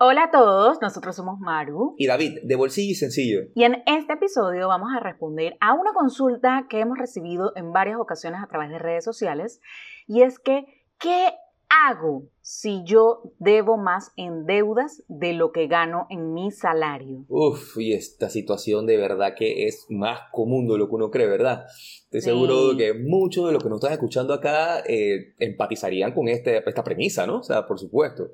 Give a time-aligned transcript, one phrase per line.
[0.00, 3.42] Hola a todos, nosotros somos Maru y David, de Bolsillo y Sencillo.
[3.54, 8.00] Y en este episodio vamos a responder a una consulta que hemos recibido en varias
[8.00, 9.60] ocasiones a través de redes sociales
[10.08, 10.64] y es que,
[10.98, 11.28] ¿qué
[11.68, 17.24] hago si yo debo más en deudas de lo que gano en mi salario?
[17.28, 21.28] Uf, y esta situación de verdad que es más común de lo que uno cree,
[21.28, 21.66] ¿verdad?
[22.06, 26.68] Estoy seguro que muchos de los que nos están escuchando acá eh, empatizarían con este,
[26.68, 27.38] esta premisa, ¿no?
[27.38, 28.32] O sea, por supuesto.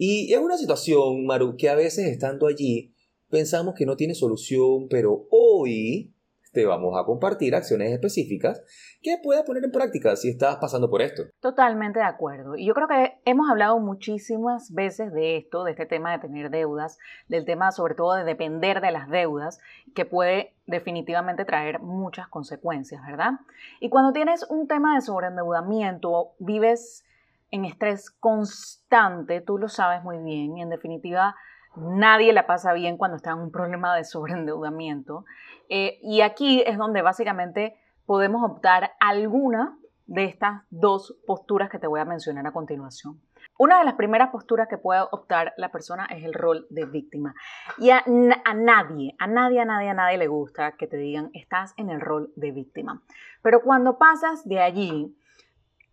[0.00, 2.94] Y es una situación, Maru, que a veces estando allí
[3.28, 6.14] pensamos que no tiene solución, pero hoy
[6.52, 8.62] te vamos a compartir acciones específicas
[9.02, 11.24] que puedas poner en práctica si estás pasando por esto.
[11.40, 12.56] Totalmente de acuerdo.
[12.56, 16.50] Y yo creo que hemos hablado muchísimas veces de esto, de este tema de tener
[16.50, 19.58] deudas, del tema sobre todo de depender de las deudas,
[19.96, 23.32] que puede definitivamente traer muchas consecuencias, ¿verdad?
[23.80, 27.04] Y cuando tienes un tema de sobreendeudamiento, vives
[27.50, 31.34] en estrés constante, tú lo sabes muy bien, y en definitiva
[31.76, 35.24] nadie la pasa bien cuando está en un problema de sobreendeudamiento.
[35.68, 41.86] Eh, y aquí es donde básicamente podemos optar alguna de estas dos posturas que te
[41.86, 43.20] voy a mencionar a continuación.
[43.58, 47.34] Una de las primeras posturas que puede optar la persona es el rol de víctima.
[47.76, 48.04] Y a,
[48.44, 51.90] a, nadie, a nadie, a nadie, a nadie le gusta que te digan estás en
[51.90, 53.02] el rol de víctima.
[53.42, 55.17] Pero cuando pasas de allí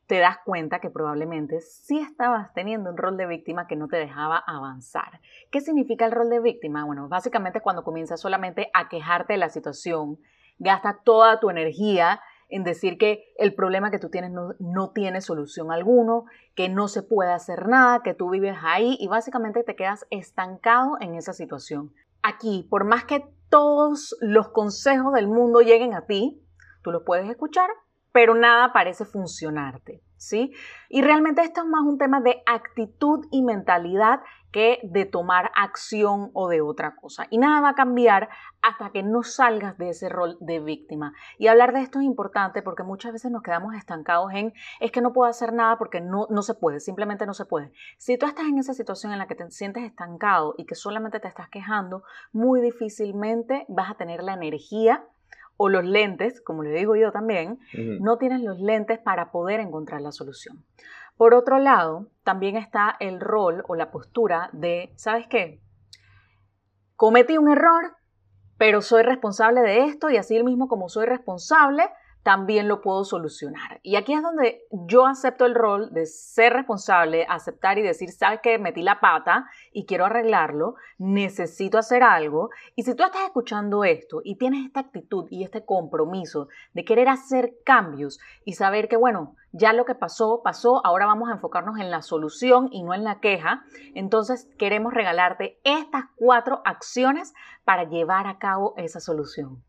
[0.07, 3.97] te das cuenta que probablemente sí estabas teniendo un rol de víctima que no te
[3.97, 5.19] dejaba avanzar.
[5.51, 6.85] ¿Qué significa el rol de víctima?
[6.85, 10.19] Bueno, básicamente cuando comienzas solamente a quejarte de la situación,
[10.59, 15.21] gastas toda tu energía en decir que el problema que tú tienes no, no, tiene
[15.21, 19.75] solución alguno, que no se puede hacer nada, que tú vives ahí y básicamente te
[19.75, 21.91] quedas estancado en esa situación.
[22.21, 26.41] Aquí, por más que todos los consejos del mundo lleguen a ti,
[26.83, 27.69] tú los puedes escuchar,
[28.15, 30.53] pero nada parece funcionarte, ¿sí?
[30.87, 34.21] Y realmente esto es más un tema de actitud y mentalidad
[34.53, 37.27] que de tomar acción o de otra cosa.
[37.29, 38.29] Y nada va a cambiar
[38.61, 41.11] hasta que no salgas de ese rol de víctima.
[41.37, 45.01] Y hablar de esto es importante porque muchas veces nos quedamos estancados en es que
[45.01, 47.73] no puedo hacer nada porque no, no se puede, simplemente no se puede.
[47.97, 51.19] Si tú estás en esa situación en la que te sientes estancado y que solamente
[51.19, 55.05] te estás quejando, muy difícilmente vas a tener la energía
[55.57, 57.59] o los lentes, como le digo yo también,
[57.99, 60.63] no tienes los lentes para poder encontrar la solución.
[61.17, 65.61] Por otro lado, también está el rol o la postura de, ¿sabes qué?
[66.95, 67.95] Cometí un error,
[68.57, 71.83] pero soy responsable de esto y así mismo como soy responsable,
[72.25, 73.79] también lo puedo solucionar.
[73.83, 78.39] Y aquí es donde yo acepto el rol de ser responsable, aceptar y decir, sabes
[78.41, 82.49] que metí la pata y quiero arreglarlo, necesito hacer algo.
[82.75, 87.09] Y si tú estás escuchando esto y tienes esta actitud y este compromiso de querer
[87.09, 91.77] hacer cambios y saber que, bueno, ya lo que pasó, pasó, ahora vamos a enfocarnos
[91.77, 97.83] en la solución y no en la queja, entonces queremos regalarte estas cuatro acciones para
[97.83, 99.61] llevar a cabo esa solución.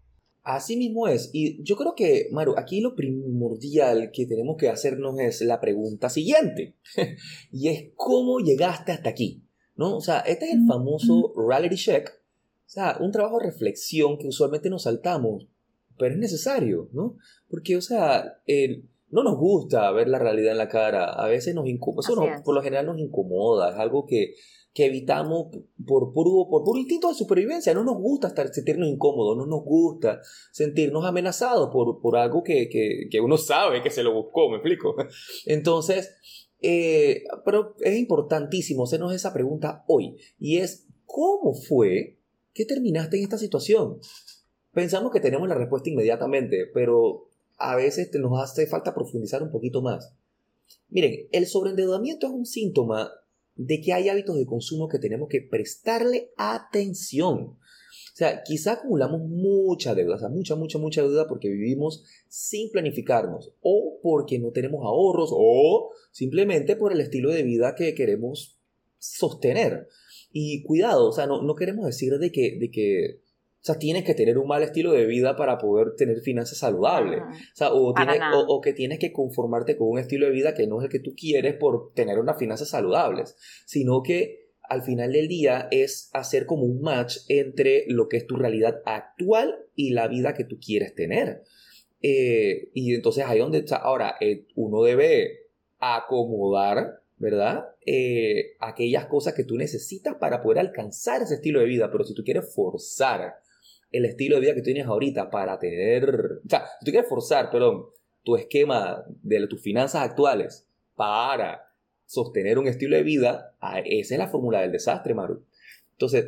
[0.46, 1.30] Así mismo es.
[1.32, 6.08] Y yo creo que, Maru, aquí lo primordial que tenemos que hacernos es la pregunta
[6.08, 6.76] siguiente.
[7.50, 9.42] y es cómo llegaste hasta aquí.
[9.74, 9.96] ¿No?
[9.96, 12.10] O sea, este es el famoso reality check.
[12.10, 15.48] O sea, un trabajo de reflexión que usualmente nos saltamos,
[15.98, 17.16] pero es necesario, ¿no?
[17.50, 18.40] Porque, o sea,
[19.10, 21.06] no nos gusta ver la realidad en la cara.
[21.06, 22.06] A veces nos incomoda.
[22.08, 23.70] Eso por lo general nos incomoda.
[23.70, 24.34] Es algo que
[24.76, 25.46] que evitamos
[25.86, 27.72] por puro, por puro instinto de supervivencia.
[27.72, 30.20] No nos gusta estar, sentirnos incómodos, no nos gusta
[30.52, 34.56] sentirnos amenazados por, por algo que, que, que, uno sabe que se lo buscó, me
[34.56, 34.94] explico.
[35.46, 36.14] Entonces,
[36.60, 42.18] eh, pero es importantísimo hacernos esa pregunta hoy y es, ¿cómo fue
[42.52, 43.98] que terminaste en esta situación?
[44.72, 49.80] Pensamos que tenemos la respuesta inmediatamente, pero a veces nos hace falta profundizar un poquito
[49.80, 50.12] más.
[50.90, 53.10] Miren, el sobreendeudamiento es un síntoma
[53.56, 57.56] de que hay hábitos de consumo que tenemos que prestarle atención.
[58.16, 62.70] O sea, quizá acumulamos mucha deuda, o sea, mucha, mucha, mucha deuda porque vivimos sin
[62.70, 68.58] planificarnos o porque no tenemos ahorros o simplemente por el estilo de vida que queremos
[68.98, 69.88] sostener.
[70.32, 73.20] Y cuidado, o sea, no, no queremos decir de que, de que
[73.66, 77.20] sea, tienes que tener un mal estilo de vida para poder tener finanzas saludables.
[77.20, 80.84] O, sea, o, que tienes que conformarte con un estilo de vida que no es
[80.84, 83.36] el que tú quieres por tener unas finanzas saludables,
[83.66, 88.26] sino que al final del día es hacer como un match entre lo que es
[88.26, 91.42] tu realidad actual y la vida que tú quieres tener.
[92.02, 95.46] Eh, y entonces ahí donde está, ahora eh, uno debe
[95.78, 97.64] acomodar, ¿verdad?
[97.84, 102.14] Eh, aquellas cosas que tú necesitas para poder alcanzar ese estilo de vida, pero si
[102.14, 103.34] tú quieres forzar
[103.90, 107.50] el estilo de vida que tienes ahorita para tener, o sea, si tú quieres forzar,
[107.50, 107.86] perdón,
[108.22, 111.72] tu esquema de tus finanzas actuales para
[112.06, 115.44] sostener un estilo de vida, ah, esa es la fórmula del desastre, Maru.
[115.92, 116.26] Entonces,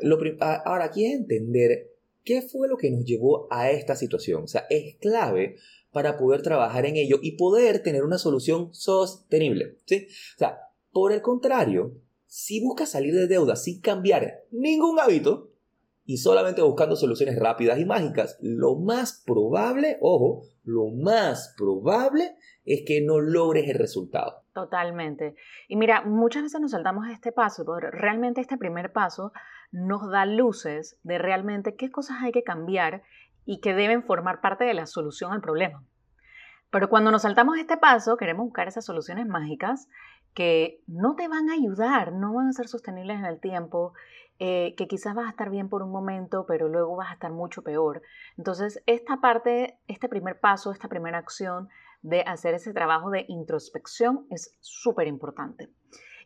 [0.00, 1.92] Lo, ahora aquí es entender
[2.24, 4.44] qué fue lo que nos llevó a esta situación.
[4.44, 5.56] O sea, es clave
[5.92, 9.78] para poder trabajar en ello y poder tener una solución sostenible.
[9.86, 10.08] ¿sí?
[10.34, 10.58] O sea,
[10.92, 11.94] por el contrario,
[12.26, 15.52] si buscas salir de deuda sin cambiar ningún hábito
[16.06, 22.84] y solamente buscando soluciones rápidas y mágicas, lo más probable, ojo, lo más probable es
[22.86, 24.42] que no logres el resultado.
[24.54, 25.34] Totalmente.
[25.68, 29.32] Y mira, muchas veces nos saltamos este paso, pero realmente este primer paso
[29.72, 33.02] nos da luces de realmente qué cosas hay que cambiar
[33.44, 35.84] y que deben formar parte de la solución al problema.
[36.70, 39.88] Pero cuando nos saltamos este paso, queremos buscar esas soluciones mágicas
[40.34, 43.94] que no te van a ayudar, no van a ser sostenibles en el tiempo,
[44.38, 47.32] eh, que quizás vas a estar bien por un momento, pero luego vas a estar
[47.32, 48.02] mucho peor.
[48.36, 51.68] Entonces, esta parte, este primer paso, esta primera acción
[52.02, 55.70] de hacer ese trabajo de introspección es súper importante.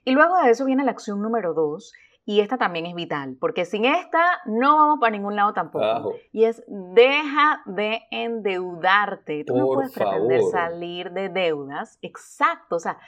[0.04, 1.92] Y luego de eso viene la acción número dos,
[2.24, 6.14] y esta también es vital, porque sin esta no vamos para ningún lado tampoco.
[6.32, 9.44] Y es deja de endeudarte.
[9.44, 11.98] Tú no puedes pretender salir de deudas.
[12.02, 12.98] Exacto, o sea,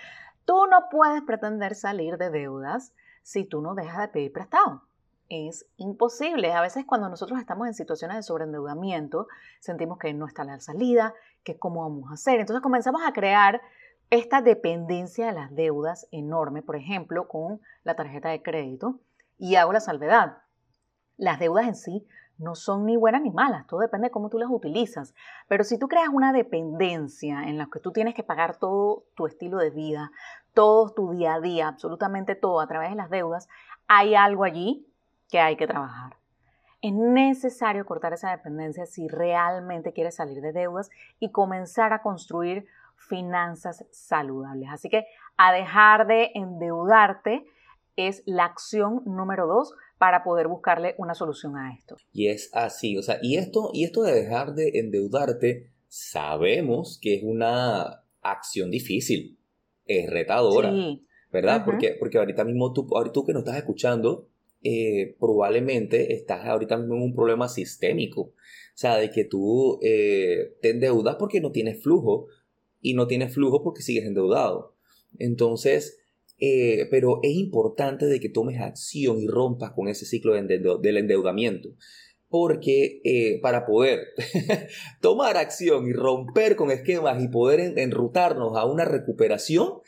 [0.45, 4.83] tú no puedes pretender salir de deudas si tú no dejas de pedir prestado
[5.29, 6.53] es imposible.
[6.53, 9.29] A veces cuando nosotros estamos en situaciones de sobreendeudamiento,
[9.61, 11.15] sentimos que no está la salida,
[11.45, 12.41] que cómo vamos a hacer.
[12.41, 13.61] Entonces comenzamos a crear
[14.11, 19.01] esta dependencia de las deudas enorme, por ejemplo, con la tarjeta de crédito.
[19.39, 20.39] Y hago la salvedad.
[21.17, 22.07] Las deudas en sí
[22.39, 25.15] no son ni buenas ni malas, todo depende de cómo tú las utilizas.
[25.49, 29.27] Pero si tú creas una dependencia en la que tú tienes que pagar todo tu
[29.27, 30.11] estilo de vida,
[30.53, 33.49] todo tu día a día, absolutamente todo a través de las deudas,
[33.87, 34.87] hay algo allí
[35.33, 36.15] que hay que trabajar.
[36.83, 42.67] Es necesario cortar esa dependencia si realmente quieres salir de deudas y comenzar a construir
[42.97, 44.69] finanzas saludables.
[44.71, 45.07] Así que
[45.39, 47.45] a dejar de endeudarte
[47.97, 51.97] es la acción número dos para poder buscarle una solución a esto.
[52.13, 57.15] Y es así, o sea, y esto, y esto de dejar de endeudarte, sabemos que
[57.15, 59.39] es una acción difícil,
[59.87, 60.73] es retadora,
[61.31, 61.65] ¿verdad?
[61.65, 64.29] porque, porque ahorita mismo tú, ahorita tú que nos estás escuchando,
[64.65, 68.21] eh, probablemente estás ahorita mismo en un problema sistémico.
[68.21, 68.35] O
[68.75, 72.29] sea, de que tú eh, te endeudas porque no tienes flujo
[72.81, 74.77] y no tienes flujo porque sigues endeudado.
[75.19, 75.99] Entonces,
[76.39, 81.71] eh, pero es importante de que tomes acción y rompas con ese ciclo del endeudamiento.
[82.29, 84.01] Porque para poder
[85.03, 89.81] tomar acción y romper con esquemas y poder enrutarnos a una recuperación,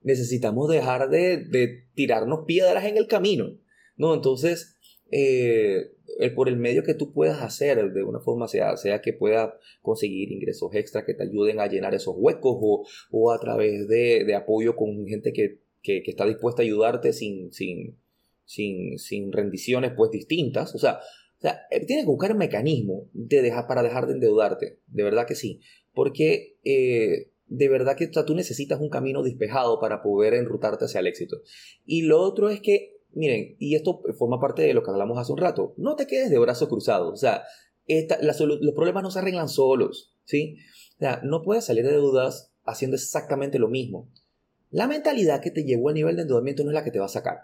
[0.00, 3.61] necesitamos dejar de tirarnos piedras en el camino.
[3.96, 4.14] ¿No?
[4.14, 4.78] Entonces,
[5.10, 5.92] eh,
[6.34, 10.32] por el medio que tú puedas hacer de una forma, sea, sea que puedas conseguir
[10.32, 14.34] ingresos extra que te ayuden a llenar esos huecos o, o a través de, de,
[14.34, 17.98] apoyo con gente que, que, que, está dispuesta a ayudarte sin, sin,
[18.44, 20.74] sin, sin rendiciones pues distintas.
[20.74, 21.00] O sea,
[21.38, 25.02] o sea, eh, tienes que buscar un mecanismo de dejar, para dejar de endeudarte, de
[25.02, 25.60] verdad que sí,
[25.92, 31.08] porque eh, de verdad que tú necesitas un camino despejado para poder enrutarte hacia el
[31.08, 31.42] éxito.
[31.84, 35.32] Y lo otro es que miren, y esto forma parte de lo que hablamos hace
[35.32, 37.44] un rato, no te quedes de brazos cruzados, o sea,
[38.20, 40.56] los problemas no se arreglan solos, ¿sí?
[40.96, 44.08] O sea, no puedes salir de deudas haciendo exactamente lo mismo.
[44.70, 47.06] La mentalidad que te llevó al nivel de endeudamiento no es la que te va
[47.06, 47.38] a sacar.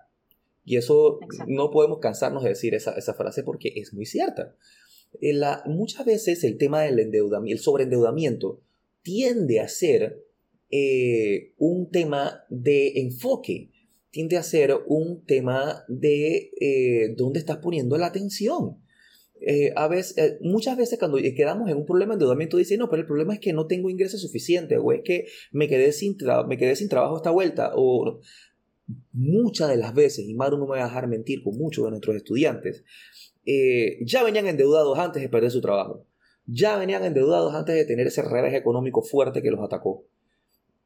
[0.65, 4.55] Y eso no podemos cansarnos de decir esa, frase porque es muy cierta.
[5.21, 8.61] Eh, la, muchas veces el tema del endeudamiento, el sobreendeudamiento,
[9.03, 10.25] tiende a ser
[10.71, 13.71] eh, un tema de enfoque
[14.11, 18.79] tiende a ser un tema de eh, dónde estás poniendo la atención.
[19.41, 22.89] Eh, a veces, eh, muchas veces cuando quedamos en un problema de endeudamiento dicen, no,
[22.89, 26.17] pero el problema es que no tengo ingresos suficientes o es que me quedé sin,
[26.49, 28.21] me quedé sin trabajo esta vuelta o
[29.13, 31.91] muchas de las veces, y Maru no me va a dejar mentir con muchos de
[31.91, 32.85] nuestros estudiantes,
[34.05, 36.07] ya venían endeudados antes de perder su trabajo,
[36.47, 40.07] ya venían endeudados antes de tener ese revés económico fuerte que los atacó.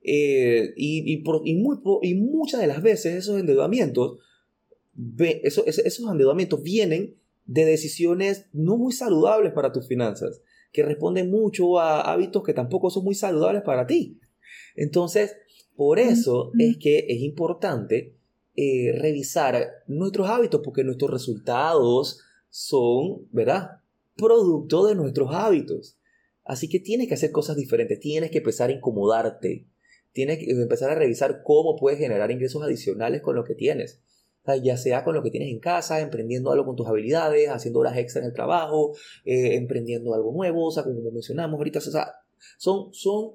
[0.05, 4.19] Eh, y, y, y, muy, y, muchas de las veces esos endeudamientos,
[5.19, 7.17] esos, esos endeudamientos vienen
[7.47, 10.43] de decisiones no muy saludables para tus finanzas,
[10.73, 14.19] que responden mucho a hábitos que tampoco son muy saludables para ti.
[14.75, 15.37] Entonces,
[15.77, 18.17] por eso es que es importante
[18.55, 23.81] eh, revisar nuestros hábitos porque nuestros resultados son, ¿verdad?
[24.17, 25.97] Producto de nuestros hábitos.
[26.45, 29.67] Así que tienes que hacer cosas diferentes, tienes que empezar a incomodarte,
[30.13, 34.01] tienes que empezar a revisar cómo puedes generar ingresos adicionales con lo que tienes.
[34.63, 37.97] ya sea con lo que tienes en casa, emprendiendo algo con tus habilidades, haciendo horas
[37.97, 42.13] extra en el trabajo, eh, emprendiendo algo nuevo, o sea, como mencionamos ahorita, o sea,
[42.59, 43.35] son, son,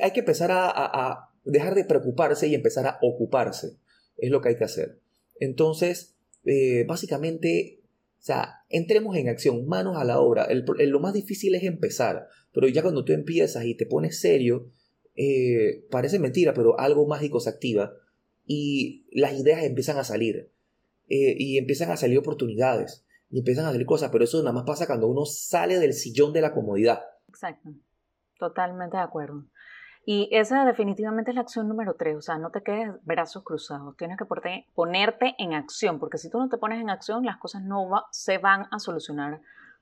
[0.00, 3.76] hay que empezar a, dejar de preocuparse y empezar a ocuparse.
[4.16, 5.00] Es lo que hay que hacer.
[5.40, 6.14] Entonces,
[6.44, 7.80] eh, básicamente,
[8.20, 10.48] o sea, entremos en acción, manos a la obra.
[10.50, 14.70] lo más difícil es empezar, pero ya cuando tú empiezas y te pones serio,
[15.16, 17.92] eh, parece mentira, pero algo mágico se activa
[18.46, 20.50] y las ideas empiezan a salir
[21.08, 24.64] eh, y empiezan a salir oportunidades y empiezan a salir cosas, pero eso nada más
[24.64, 27.04] pasa cuando uno sale del sillón de la comodidad.
[27.28, 27.70] Exacto,
[28.38, 29.44] totalmente de acuerdo.
[30.06, 33.96] Y esa definitivamente es la acción número tres, o sea, no te quedes brazos cruzados,
[33.96, 34.26] tienes que
[34.74, 38.36] ponerte en acción, porque si tú no te pones en acción, las cosas no se
[38.36, 39.40] van a solucionar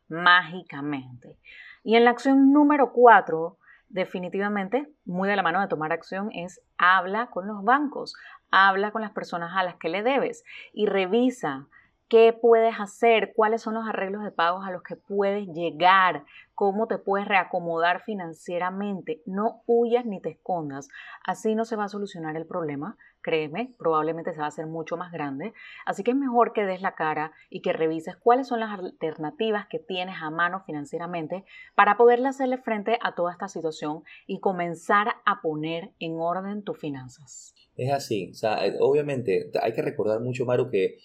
[0.08, 1.38] mágicamente.
[1.82, 3.58] Y en la acción número cuatro,
[3.92, 8.14] definitivamente, muy de la mano de tomar acción, es habla con los bancos,
[8.50, 11.68] habla con las personas a las que le debes y revisa
[12.12, 16.86] qué puedes hacer, cuáles son los arreglos de pagos a los que puedes llegar, cómo
[16.86, 19.22] te puedes reacomodar financieramente.
[19.24, 20.90] No huyas ni te escondas.
[21.24, 22.98] Así no se va a solucionar el problema.
[23.22, 25.54] Créeme, probablemente se va a hacer mucho más grande.
[25.86, 29.66] Así que es mejor que des la cara y que revises cuáles son las alternativas
[29.68, 35.14] que tienes a mano financieramente para poderle hacerle frente a toda esta situación y comenzar
[35.24, 37.54] a poner en orden tus finanzas.
[37.74, 40.98] Es así, eh, obviamente hay que recordar mucho, Maru, que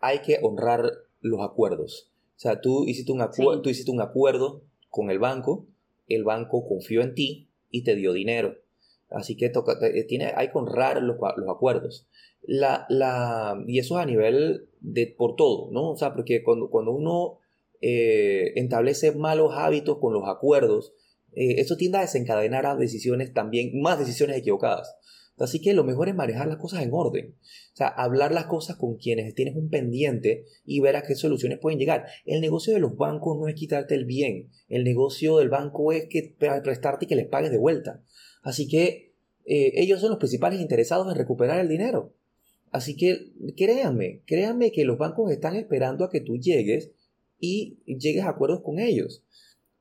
[0.00, 0.90] hay que honrar
[1.20, 2.10] los acuerdos.
[2.36, 3.22] O sea, tú hiciste un,
[3.62, 5.66] tú hiciste un acuerdo con el banco,
[6.08, 8.56] el banco confió en ti y te dio dinero.
[9.10, 9.78] Así que toca,
[10.08, 12.06] tiene, hay que honrar los, los acuerdos.
[12.42, 15.90] La, la, y eso es a nivel de por todo, ¿no?
[15.90, 17.38] O sea, porque cuando, cuando uno
[17.82, 20.94] eh, establece malos hábitos con los acuerdos,
[21.34, 24.96] eh, eso tiende a desencadenar a decisiones también, más decisiones equivocadas.
[25.40, 27.34] Así que lo mejor es manejar las cosas en orden.
[27.72, 31.58] O sea, hablar las cosas con quienes tienes un pendiente y ver a qué soluciones
[31.58, 32.06] pueden llegar.
[32.26, 34.50] El negocio de los bancos no es quitarte el bien.
[34.68, 38.02] El negocio del banco es que prestarte y que les pagues de vuelta.
[38.42, 39.14] Así que
[39.46, 42.14] eh, ellos son los principales interesados en recuperar el dinero.
[42.70, 46.92] Así que créanme, créanme que los bancos están esperando a que tú llegues
[47.38, 49.24] y llegues a acuerdos con ellos.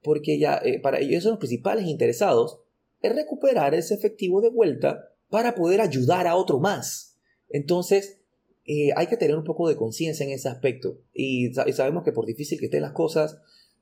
[0.02, 2.62] Porque ya eh, para ellos son los principales interesados
[3.02, 7.18] en recuperar ese efectivo de vuelta para poder ayudar a otro más.
[7.50, 8.20] Entonces,
[8.66, 11.00] eh, hay que tener un poco de conciencia en ese aspecto.
[11.14, 13.40] Y, sabemos que por difícil que estén las cosas,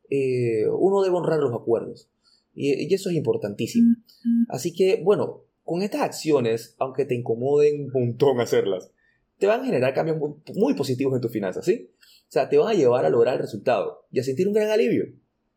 [0.09, 2.09] eh, uno debe honrar los acuerdos.
[2.53, 3.95] Y, eso es importantísimo.
[4.49, 8.91] Así que, bueno, con estas acciones, aunque te incomoden un montón hacerlas,
[9.37, 10.17] te van a generar cambios
[10.55, 11.91] muy positivos en tus finanzas, ¿sí?
[12.27, 14.69] O sea, te van a llevar a lograr el resultado y a sentir un gran
[14.69, 15.05] alivio.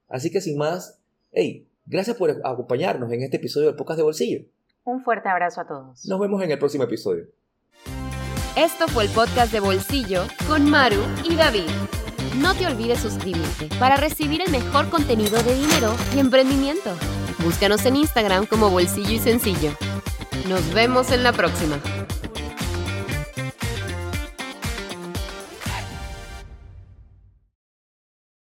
[0.08, 1.00] Así que sin más,
[1.32, 4.44] hey, gracias por acompañarnos en este episodio del Podcast de Bolsillo.
[4.90, 6.04] Un fuerte abrazo a todos.
[6.06, 7.26] Nos vemos en el próximo episodio.
[8.56, 11.70] Esto fue el podcast de Bolsillo con Maru y David.
[12.40, 16.90] No te olvides suscribirte para recibir el mejor contenido de dinero y emprendimiento.
[17.38, 19.70] Búscanos en Instagram como Bolsillo y Sencillo.
[20.48, 21.78] Nos vemos en la próxima.